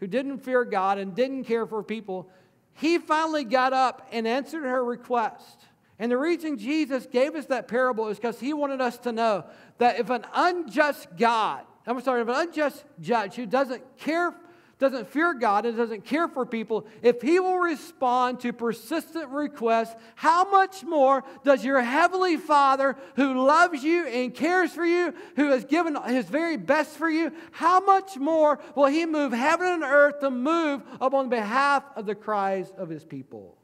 [0.00, 2.28] who didn't fear God and didn't care for people,
[2.74, 5.64] he finally got up and answered her request.
[5.98, 9.44] And the reason Jesus gave us that parable is because he wanted us to know
[9.78, 14.34] that if an unjust God, I'm sorry, if an unjust judge who doesn't care
[14.78, 19.94] doesn't fear God and doesn't care for people, if he will respond to persistent requests,
[20.16, 25.50] how much more does your heavenly Father who loves you and cares for you, who
[25.50, 29.82] has given his very best for you, how much more will he move heaven and
[29.82, 33.56] earth to move upon behalf of the cries of his people?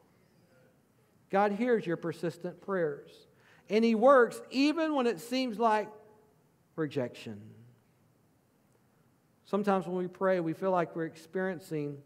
[1.33, 3.11] God hears your persistent prayers,
[3.71, 5.89] and he works even when it seems like
[6.77, 7.41] rejection.
[9.47, 11.97] Sometimes when we pray, we feel like we're experiencing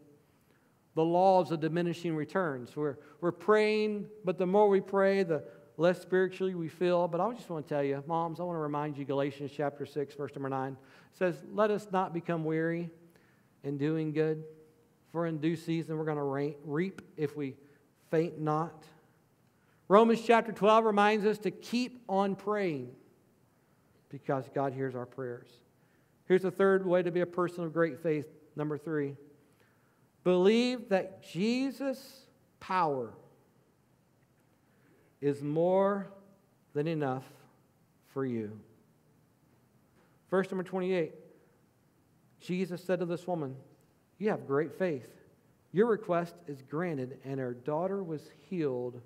[0.95, 2.75] the laws of diminishing returns.
[2.75, 5.43] We're, we're praying, but the more we pray, the,
[5.77, 7.07] less spiritually we feel.
[7.07, 9.85] But I just want to tell you, moms, I want to remind you Galatians chapter
[9.85, 10.75] 6, verse number 9
[11.13, 12.89] says, Let us not become weary
[13.63, 14.43] in doing good,
[15.11, 17.55] for in due season we're going to reap if we
[18.09, 18.83] faint not.
[19.87, 22.91] Romans chapter 12 reminds us to keep on praying
[24.09, 25.47] because God hears our prayers.
[26.25, 28.27] Here's the third way to be a person of great faith.
[28.55, 29.15] Number three,
[30.23, 32.25] believe that Jesus'
[32.59, 33.13] power
[35.21, 36.07] is more
[36.73, 37.23] than enough
[38.13, 38.59] for you.
[40.29, 41.13] Verse number 28
[42.39, 43.55] Jesus said to this woman,
[44.19, 45.07] You have great faith.
[45.71, 49.01] Your request is granted, and her daughter was healed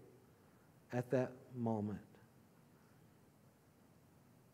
[0.93, 1.99] at that moment.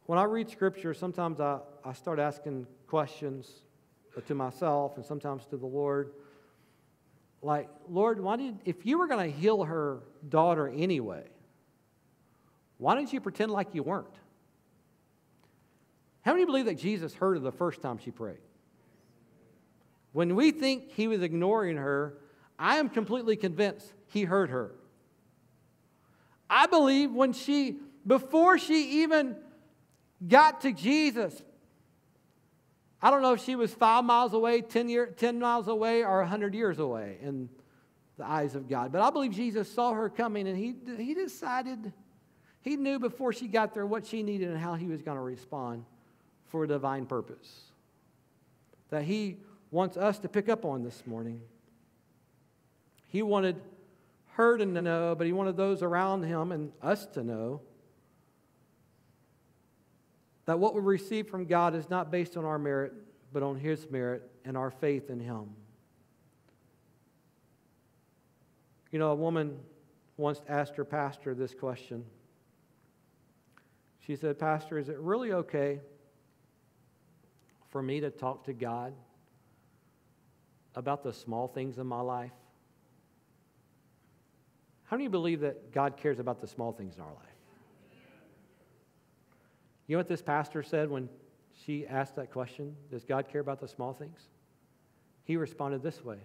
[0.06, 3.50] When I read scripture, sometimes I, I start asking questions
[4.26, 6.12] to myself and sometimes to the Lord.
[7.42, 11.24] Like, Lord, why did, if you were going to heal her daughter anyway,
[12.78, 14.08] why didn't you pretend like you weren't?
[16.22, 18.40] How many believe that Jesus heard her the first time she prayed?
[20.14, 22.18] When we think he was ignoring her,
[22.58, 24.72] I am completely convinced he heard her.
[26.50, 29.36] I believe when she, before she even
[30.26, 31.42] got to Jesus,
[33.02, 36.20] I don't know if she was five miles away, 10, year, 10 miles away, or
[36.20, 37.50] 100 years away in
[38.18, 38.92] the eyes of God.
[38.92, 41.94] But I believe Jesus saw her coming and he, he decided,
[42.62, 45.24] he knew before she got there what she needed and how he was going to
[45.24, 45.86] respond
[46.48, 47.62] for a divine purpose.
[48.90, 49.38] That he
[49.70, 51.42] wants us to pick up on this morning.
[53.10, 53.58] He wanted
[54.38, 57.60] her to know, but he wanted those around him and us to know
[60.46, 62.94] that what we receive from God is not based on our merit,
[63.34, 65.50] but on his merit and our faith in him.
[68.92, 69.58] You know, a woman
[70.18, 72.06] once asked her pastor this question.
[74.06, 75.82] She said, Pastor, is it really okay
[77.70, 78.94] for me to talk to God
[80.76, 82.32] about the small things in my life?
[84.88, 87.24] How you believe that God cares about the small things in our life?
[89.86, 91.10] You know what this pastor said when
[91.66, 92.76] she asked that question?
[92.90, 94.20] Does God care about the small things?
[95.24, 96.20] He responded this way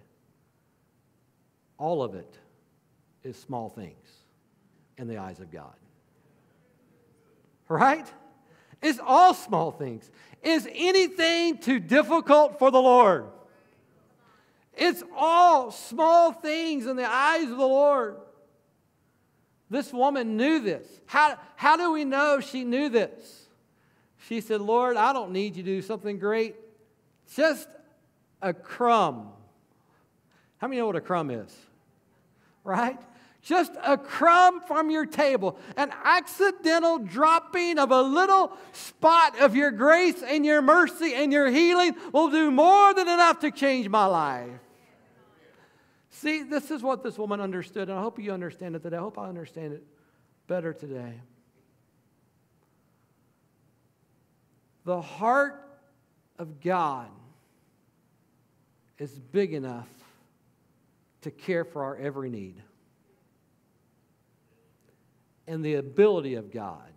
[1.77, 2.38] All of it
[3.25, 4.09] is small things
[4.96, 5.75] in the eyes of God.
[7.68, 8.07] Right?
[8.81, 10.11] It's all small things.
[10.42, 13.27] Is anything too difficult for the Lord?
[14.75, 18.16] It's all small things in the eyes of the Lord.
[19.72, 20.87] This woman knew this.
[21.06, 23.46] How, how do we know she knew this?
[24.28, 26.56] She said, Lord, I don't need you to do something great.
[27.35, 27.68] Just
[28.42, 29.30] a crumb.
[30.58, 31.50] How many know what a crumb is?
[32.64, 32.98] Right?
[33.40, 39.72] just a crumb from your table, an accidental dropping of a little spot of your
[39.72, 44.06] grace and your mercy and your healing will do more than enough to change my
[44.06, 44.48] life.
[46.12, 48.96] See, this is what this woman understood, and I hope you understand it today.
[48.96, 49.83] I hope I understand it
[50.46, 51.14] better today.
[54.85, 55.68] The heart
[56.38, 57.09] of God
[58.98, 59.88] is big enough
[61.22, 62.62] to care for our every need
[65.46, 66.92] and the ability of God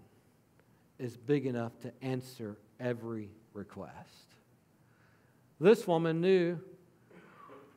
[0.99, 4.36] is big enough to answer every request.
[5.60, 6.60] This woman knew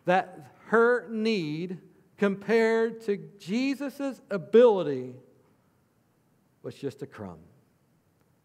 [0.05, 1.79] that her need
[2.19, 5.15] compared to Jesus' ability
[6.63, 7.39] was just a crumb.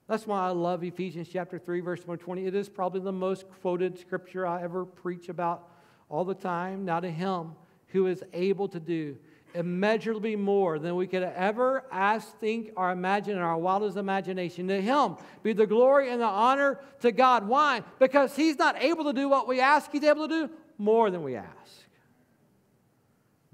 [0.07, 2.45] That's why I love Ephesians chapter 3, verse 120.
[2.45, 5.69] It is probably the most quoted scripture I ever preach about
[6.07, 6.85] all the time.
[6.85, 7.53] Now to him
[7.87, 9.17] who is able to do
[9.53, 14.67] immeasurably more than we could ever ask, think, or imagine in our wildest imagination.
[14.69, 17.47] To Him be the glory and the honor to God.
[17.47, 17.83] Why?
[17.99, 21.21] Because He's not able to do what we ask, He's able to do more than
[21.21, 21.82] we ask.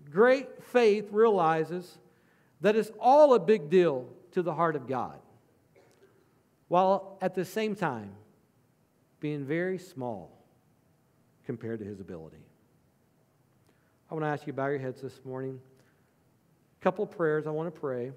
[0.10, 1.98] Great faith realizes
[2.62, 5.20] that it's all a big deal to the heart of God,
[6.68, 8.12] while at the same time
[9.20, 10.32] being very small
[11.46, 12.38] compared to His ability.
[14.10, 15.60] I want to ask you to bow your heads this morning
[16.80, 18.12] A couple of prayers I want to pray.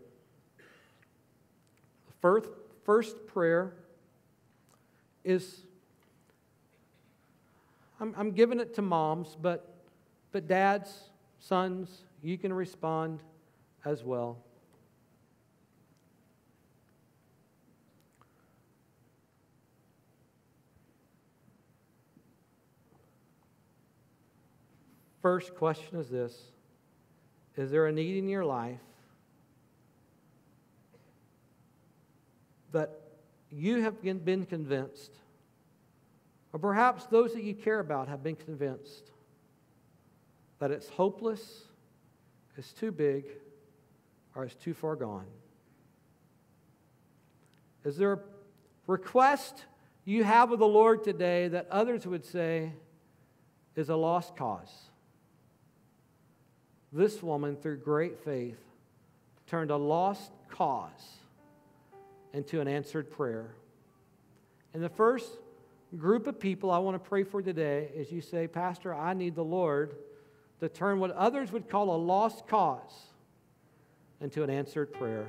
[2.21, 2.49] First,
[2.85, 3.75] first prayer
[5.25, 5.63] is
[8.01, 9.77] I'm, I'm giving it to moms, but,
[10.33, 11.11] but dads,
[11.43, 13.21] sons, you can respond
[13.85, 14.39] as well.
[25.21, 26.37] First question is this
[27.57, 28.81] is there a need in your life
[32.73, 32.91] that
[33.51, 35.13] you have been convinced,
[36.53, 39.12] or perhaps those that you care about have been convinced
[40.63, 41.65] that it's hopeless,
[42.57, 43.25] it's too big,
[44.37, 45.27] or it's too far gone?
[47.85, 48.19] Is there a
[48.87, 49.65] request
[50.05, 52.71] you have of the Lord today that others would say
[53.75, 54.73] is a lost cause?
[56.93, 58.61] This woman, through great faith,
[59.49, 61.17] turned a lost cause
[62.33, 63.51] into an answered prayer.
[64.75, 65.29] And the first
[65.99, 69.35] group of people I want to pray for today is you say, Pastor, I need
[69.35, 69.97] the Lord
[70.63, 72.93] to turn what others would call a lost cause
[74.21, 75.27] into an answered prayer.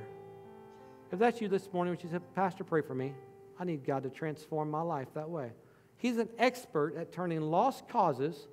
[1.10, 3.14] If that's you this morning, you say, Pastor, pray for me?
[3.58, 5.50] I need God to transform my life that way.
[5.96, 8.46] He's an expert at turning lost causes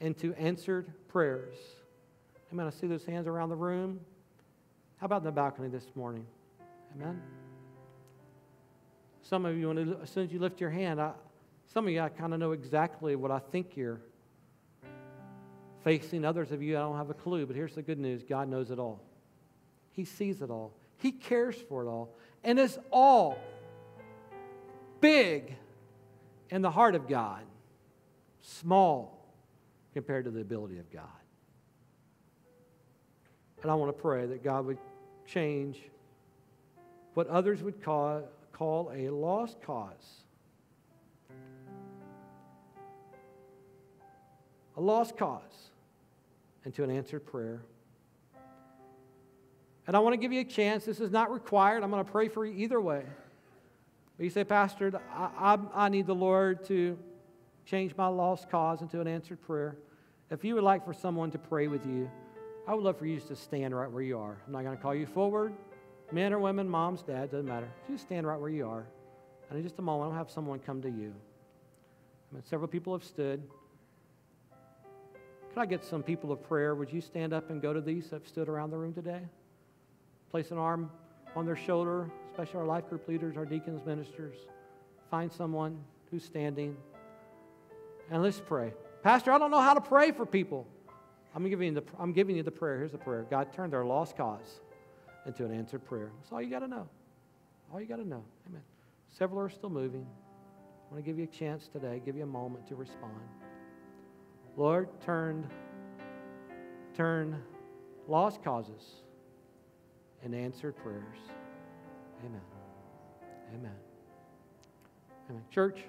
[0.00, 1.54] into answered prayers.
[2.52, 2.66] Amen.
[2.66, 4.00] I see those hands around the room.
[4.96, 6.26] How about in the balcony this morning?
[6.96, 7.22] Amen.
[9.22, 9.70] Some of you,
[10.02, 11.12] as soon as you lift your hand, I,
[11.72, 14.00] some of you, I kind of know exactly what I think you're
[15.84, 16.24] facing.
[16.24, 17.46] Others of you, I don't have a clue.
[17.46, 19.00] But here's the good news God knows it all,
[19.92, 22.16] He sees it all, He cares for it all.
[22.42, 23.38] And it's all
[25.00, 25.54] big
[26.50, 27.42] in the heart of God,
[28.40, 29.24] small
[29.92, 31.04] compared to the ability of God.
[33.62, 34.78] And I want to pray that God would
[35.26, 35.78] change
[37.14, 40.20] what others would call, call a lost cause.
[44.76, 45.70] A lost cause
[46.64, 47.62] into an answered prayer.
[49.86, 50.84] And I want to give you a chance.
[50.84, 51.82] This is not required.
[51.82, 53.02] I'm going to pray for you either way.
[54.16, 56.96] But you say, Pastor, I, I, I need the Lord to
[57.66, 59.76] change my lost cause into an answered prayer.
[60.30, 62.10] If you would like for someone to pray with you,
[62.66, 64.38] I would love for you just to stand right where you are.
[64.46, 65.52] I'm not going to call you forward.
[66.12, 67.68] Men or women, moms, dads, doesn't matter.
[67.90, 68.86] Just stand right where you are.
[69.50, 71.12] And in just a moment, I'll have someone come to you.
[72.30, 73.42] I mean, several people have stood.
[75.54, 76.74] Could I get some people of prayer?
[76.74, 79.20] Would you stand up and go to these that have stood around the room today?
[80.32, 80.90] Place an arm
[81.36, 84.34] on their shoulder, especially our life group leaders, our deacons, ministers.
[85.12, 85.78] Find someone
[86.10, 86.76] who's standing.
[88.10, 88.72] And let's pray.
[89.04, 90.66] Pastor, I don't know how to pray for people.
[91.36, 92.78] I'm giving, you the, I'm giving you the prayer.
[92.78, 94.60] Here's the prayer God turned their lost cause
[95.24, 96.10] into an answered prayer.
[96.20, 96.88] That's all you got to know.
[97.72, 98.24] All you got to know.
[98.48, 98.62] Amen.
[99.08, 100.04] Several are still moving.
[100.04, 103.20] I want to give you a chance today, give you a moment to respond.
[104.56, 105.48] Lord, turn,
[106.96, 107.42] turn
[108.06, 108.82] lost causes
[110.22, 111.18] and answered prayers.
[112.24, 112.40] Amen.
[113.54, 113.72] Amen.
[115.28, 115.42] Amen.
[115.50, 115.80] Church,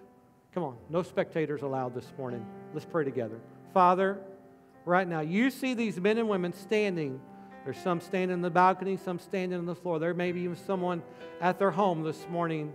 [0.54, 0.78] come on.
[0.90, 2.46] No spectators allowed this morning.
[2.74, 3.40] Let's pray together.
[3.74, 4.20] Father,
[4.86, 5.22] right now.
[5.22, 7.20] You see these men and women standing.
[7.64, 10.00] There's some standing in the balcony, some standing on the floor.
[10.00, 11.02] There may be even someone
[11.42, 12.72] at their home this morning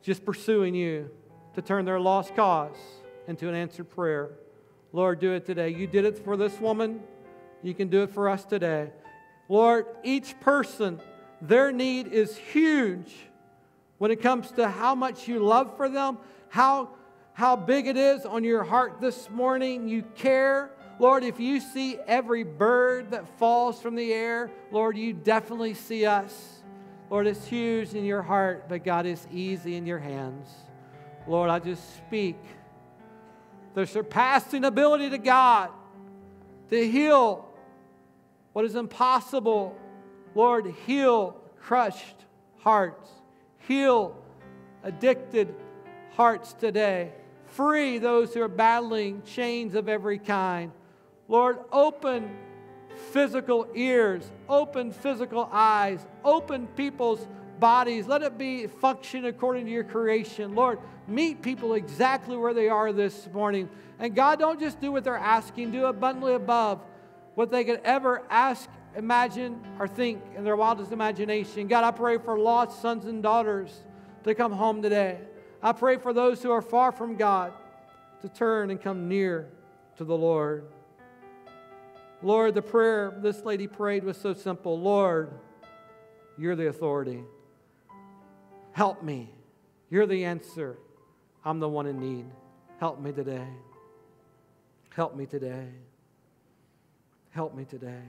[0.00, 1.10] just pursuing you
[1.54, 2.76] to turn their lost cause
[3.26, 4.30] into an answered prayer.
[4.92, 5.70] Lord, do it today.
[5.70, 7.00] You did it for this woman.
[7.62, 8.90] You can do it for us today.
[9.48, 11.00] Lord, each person,
[11.40, 13.14] their need is huge
[13.98, 16.18] when it comes to how much you love for them,
[16.48, 16.90] how
[17.34, 19.88] how big it is on your heart this morning.
[19.88, 20.70] You care.
[20.98, 26.04] Lord, if you see every bird that falls from the air, Lord, you definitely see
[26.04, 26.62] us.
[27.10, 30.48] Lord, it's huge in your heart, but God is easy in your hands.
[31.26, 32.36] Lord, I just speak
[33.74, 35.70] the surpassing ability to God
[36.70, 37.48] to heal
[38.52, 39.76] what is impossible.
[40.34, 42.16] Lord, heal crushed
[42.60, 43.08] hearts,
[43.58, 44.16] heal
[44.82, 45.54] addicted
[46.16, 47.12] hearts today.
[47.46, 50.72] Free those who are battling chains of every kind.
[51.28, 52.36] Lord, open
[53.10, 57.26] physical ears, open physical eyes, open people's
[57.62, 58.08] bodies.
[58.08, 60.56] Let it be function according to your creation.
[60.56, 63.70] Lord, meet people exactly where they are this morning.
[64.00, 66.80] And God, don't just do what they're asking, do abundantly above
[67.36, 71.68] what they could ever ask, imagine, or think in their wildest imagination.
[71.68, 73.84] God, I pray for lost sons and daughters
[74.24, 75.18] to come home today.
[75.62, 77.52] I pray for those who are far from God
[78.22, 79.48] to turn and come near
[79.98, 80.64] to the Lord.
[82.22, 85.30] Lord, the prayer this lady prayed was so simple Lord,
[86.36, 87.22] you're the authority.
[88.72, 89.30] Help me.
[89.90, 90.78] You're the answer.
[91.44, 92.26] I'm the one in need.
[92.80, 93.46] Help me today.
[94.90, 95.68] Help me today.
[97.30, 98.02] Help me today.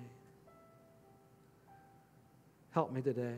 [2.72, 3.36] Help me today.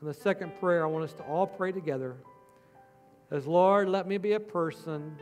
[0.00, 2.16] And the second prayer, I want us to all pray together
[3.30, 5.16] as Lord, let me be a person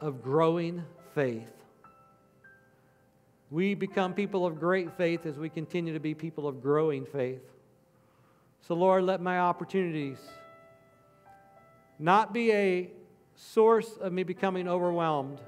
[0.00, 0.82] of growing
[1.14, 1.46] faith.
[3.50, 7.42] We become people of great faith as we continue to be people of growing faith.
[8.66, 10.16] So, Lord, let my opportunities
[11.98, 12.90] not be a
[13.34, 15.38] source of me becoming overwhelmed,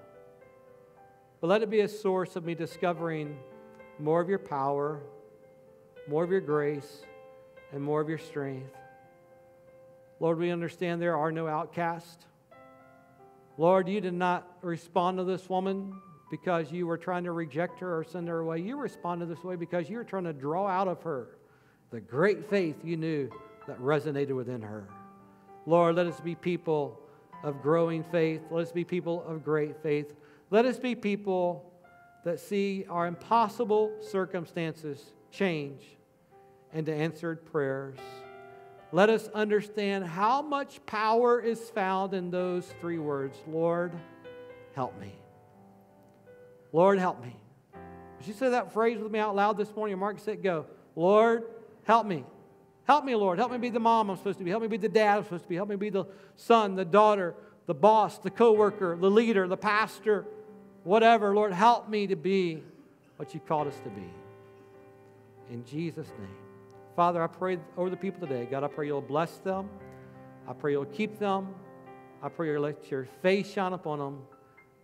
[1.41, 3.39] but let it be a source of me discovering
[3.99, 5.01] more of your power,
[6.07, 7.05] more of your grace,
[7.73, 8.77] and more of your strength.
[10.21, 12.27] Lord, we understand there are no outcasts.
[13.57, 17.97] Lord, you did not respond to this woman because you were trying to reject her
[17.99, 18.59] or send her away.
[18.59, 21.36] You responded this way because you were trying to draw out of her
[21.91, 23.31] the great faith you knew
[23.67, 24.89] that resonated within her.
[25.67, 27.01] Lord, let us be people
[27.43, 28.41] of growing faith.
[28.51, 30.15] Let us be people of great faith.
[30.51, 31.73] Let us be people
[32.25, 35.83] that see our impossible circumstances change
[36.73, 37.99] into answered prayers.
[38.93, 43.93] Let us understand how much power is found in those three words Lord,
[44.75, 45.13] help me.
[46.73, 47.35] Lord, help me.
[48.25, 49.99] You say that phrase with me out loud this morning?
[49.99, 50.67] Mark said, Go.
[50.97, 51.45] Lord,
[51.87, 52.25] help me.
[52.87, 53.39] Help me, Lord.
[53.39, 54.51] Help me be the mom I'm supposed to be.
[54.51, 55.57] Help me be the dad I'm supposed to be.
[55.57, 56.05] Help me be the
[56.37, 57.35] son, the daughter,
[57.67, 60.25] the boss, the coworker, the leader, the pastor,
[60.85, 61.35] whatever.
[61.35, 62.63] Lord, help me to be
[63.17, 64.09] what you called us to be.
[65.51, 66.37] In Jesus' name.
[66.95, 68.47] Father, I pray over the people today.
[68.51, 69.69] God, I pray you'll bless them.
[70.49, 71.55] I pray you'll keep them.
[72.23, 74.23] I pray you'll let your face shine upon them.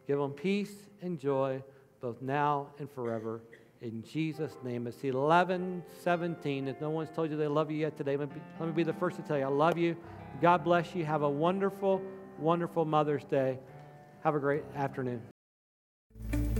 [0.06, 1.62] Give them peace and joy,
[2.00, 3.40] both now and forever.
[3.82, 4.86] In Jesus' name.
[4.86, 6.68] It's 11 17.
[6.68, 8.84] If no one's told you they love you yet today, let me, let me be
[8.84, 9.96] the first to tell you I love you.
[10.40, 11.04] God bless you.
[11.04, 12.00] Have a wonderful,
[12.38, 13.58] wonderful Mother's Day.
[14.22, 15.20] Have a great afternoon.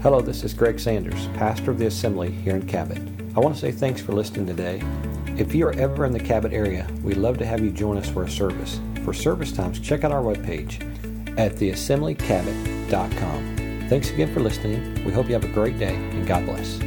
[0.02, 2.98] Hello, this is Greg Sanders, pastor of the Assembly here in Cabot.
[3.36, 4.82] I want to say thanks for listening today.
[5.38, 8.10] If you are ever in the Cabot area, we'd love to have you join us
[8.10, 8.80] for a service.
[9.04, 10.82] For service times, check out our webpage
[11.38, 13.86] at theassemblycabot.com.
[13.88, 15.04] Thanks again for listening.
[15.04, 16.80] We hope you have a great day and God bless.